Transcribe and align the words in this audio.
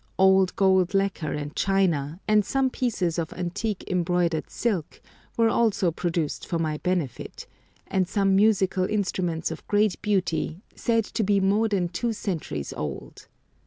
Old 0.17 0.55
gold 0.55 0.95
lacquer 0.95 1.31
and 1.31 1.55
china, 1.55 2.19
and 2.27 2.43
some 2.43 2.71
pieces 2.71 3.19
of 3.19 3.31
antique 3.33 3.83
embroidered 3.87 4.49
silk, 4.49 4.99
were 5.37 5.47
also 5.49 5.91
produced 5.91 6.47
for 6.47 6.57
my 6.57 6.79
benefit, 6.79 7.45
and 7.85 8.07
some 8.07 8.35
musical 8.35 8.85
instruments 8.85 9.51
of 9.51 9.67
great 9.67 10.01
beauty, 10.01 10.63
said 10.73 11.03
to 11.05 11.21
be 11.23 11.39
more 11.39 11.67
than 11.67 11.87
two 11.87 12.13
centuries 12.13 12.73
old. 12.73 13.27